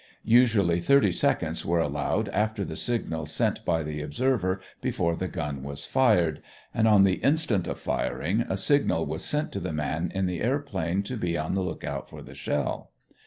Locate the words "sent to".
9.23-9.59